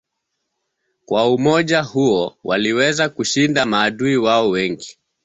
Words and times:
Kwa 1.05 1.33
umoja 1.33 1.81
huo 1.81 2.37
waliweza 2.43 3.09
kushinda 3.09 3.65
maadui 3.65 4.17
wao 4.17 4.49
wengi. 4.49 4.97